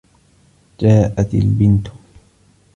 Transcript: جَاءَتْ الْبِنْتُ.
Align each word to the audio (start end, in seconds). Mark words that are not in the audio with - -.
جَاءَتْ 0.79 1.33
الْبِنْتُ. 1.33 1.87